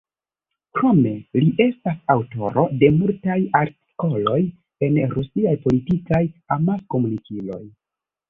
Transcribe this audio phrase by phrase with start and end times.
[0.77, 1.09] Krome,
[1.41, 4.39] li estas aŭtoro de multaj artikoloj
[4.87, 6.23] en rusiaj politikaj
[6.59, 7.63] amaskomunikiloj.